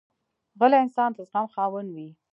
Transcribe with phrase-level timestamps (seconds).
[0.59, 2.09] غلی انسان، د زغم خاوند وي.